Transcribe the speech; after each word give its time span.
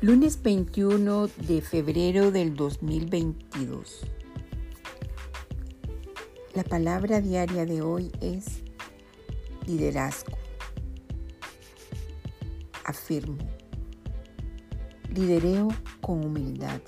Lunes 0.00 0.40
21 0.44 1.26
de 1.26 1.60
febrero 1.60 2.30
del 2.30 2.54
2022. 2.54 4.02
La 6.54 6.62
palabra 6.62 7.20
diaria 7.20 7.66
de 7.66 7.82
hoy 7.82 8.12
es 8.20 8.62
liderazgo. 9.66 10.38
Afirmo. 12.84 13.38
Lidereo 15.12 15.66
con 16.00 16.24
humildad. 16.24 16.80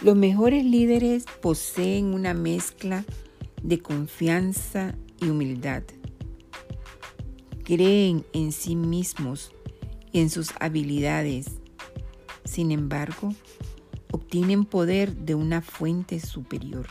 Los 0.00 0.14
mejores 0.14 0.64
líderes 0.64 1.24
poseen 1.40 2.14
una 2.14 2.34
mezcla 2.34 3.04
de 3.64 3.80
confianza 3.80 4.94
y 5.20 5.28
humildad. 5.28 5.82
Creen 7.64 8.24
en 8.32 8.52
sí 8.52 8.76
mismos 8.76 9.50
y 10.12 10.20
en 10.20 10.30
sus 10.30 10.50
habilidades. 10.60 11.46
Sin 12.44 12.70
embargo, 12.70 13.34
obtienen 14.12 14.64
poder 14.64 15.16
de 15.16 15.34
una 15.34 15.62
fuente 15.62 16.20
superior. 16.20 16.86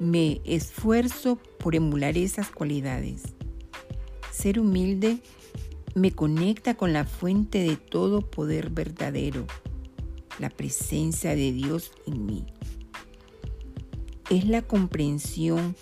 Me 0.00 0.40
esfuerzo 0.44 1.38
por 1.58 1.74
emular 1.74 2.18
esas 2.18 2.50
cualidades. 2.50 3.22
Ser 4.32 4.58
humilde 4.58 5.20
me 5.94 6.12
conecta 6.12 6.74
con 6.74 6.92
la 6.92 7.04
fuente 7.04 7.60
de 7.60 7.76
todo 7.76 8.20
poder 8.20 8.70
verdadero, 8.70 9.46
la 10.40 10.50
presencia 10.50 11.36
de 11.36 11.52
Dios 11.52 11.92
en 12.06 12.26
mí. 12.26 12.46
Es 14.28 14.46
la 14.46 14.62
comprensión 14.62 15.76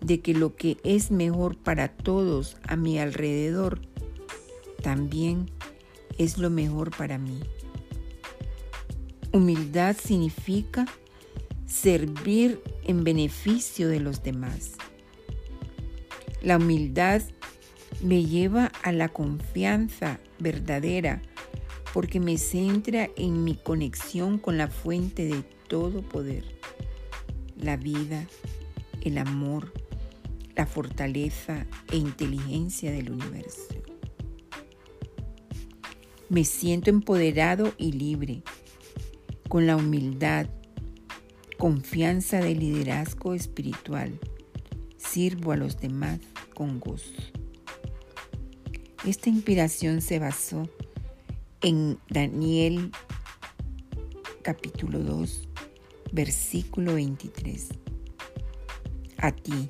de 0.00 0.20
que 0.20 0.34
lo 0.34 0.56
que 0.56 0.76
es 0.84 1.10
mejor 1.10 1.56
para 1.56 1.88
todos 1.88 2.56
a 2.66 2.76
mi 2.76 2.98
alrededor 2.98 3.80
también 4.80 5.50
es 6.18 6.38
lo 6.38 6.50
mejor 6.50 6.94
para 6.96 7.18
mí. 7.18 7.40
Humildad 9.32 9.96
significa 9.96 10.86
servir 11.66 12.60
en 12.84 13.04
beneficio 13.04 13.88
de 13.88 14.00
los 14.00 14.22
demás. 14.22 14.72
La 16.42 16.56
humildad 16.56 17.22
me 18.02 18.24
lleva 18.24 18.72
a 18.82 18.92
la 18.92 19.08
confianza 19.08 20.18
verdadera 20.38 21.22
porque 21.92 22.20
me 22.20 22.38
centra 22.38 23.08
en 23.16 23.44
mi 23.44 23.56
conexión 23.56 24.38
con 24.38 24.58
la 24.58 24.68
fuente 24.68 25.26
de 25.26 25.42
todo 25.68 26.02
poder, 26.02 26.44
la 27.56 27.76
vida, 27.76 28.26
el 29.02 29.18
amor, 29.18 29.72
la 30.56 30.66
fortaleza 30.66 31.66
e 31.90 31.96
inteligencia 31.96 32.90
del 32.90 33.10
universo. 33.10 33.68
Me 36.30 36.44
siento 36.44 36.90
empoderado 36.90 37.74
y 37.76 37.90
libre, 37.90 38.44
con 39.48 39.66
la 39.66 39.74
humildad, 39.74 40.46
confianza 41.58 42.38
de 42.38 42.54
liderazgo 42.54 43.34
espiritual. 43.34 44.16
Sirvo 44.96 45.50
a 45.50 45.56
los 45.56 45.80
demás 45.80 46.20
con 46.54 46.78
gozo. 46.78 47.10
Esta 49.04 49.28
inspiración 49.28 50.02
se 50.02 50.20
basó 50.20 50.70
en 51.62 51.98
Daniel 52.08 52.92
capítulo 54.42 55.00
2, 55.00 55.48
versículo 56.12 56.94
23. 56.94 57.70
A 59.16 59.32
ti, 59.32 59.68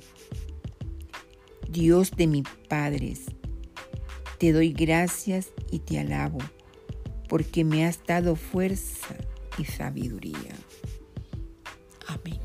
Dios 1.67 2.11
de 2.11 2.27
mis 2.27 2.47
padres, 2.69 3.25
te 4.41 4.53
doy 4.53 4.73
gracias 4.73 5.49
y 5.69 5.77
te 5.77 5.99
alabo, 5.99 6.39
porque 7.29 7.63
me 7.63 7.85
has 7.85 8.03
dado 8.07 8.35
fuerza 8.35 9.15
y 9.59 9.65
sabiduría. 9.65 10.55
Amén. 12.07 12.40